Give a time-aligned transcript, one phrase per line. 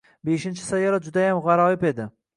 [0.29, 2.13] Beshinchi sayyora judayam g‘aroyib edi.